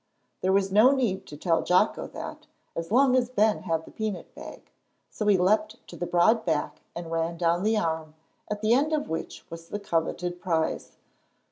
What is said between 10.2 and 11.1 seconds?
prize.